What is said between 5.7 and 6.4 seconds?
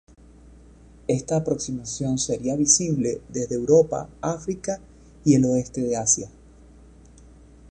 de Asia.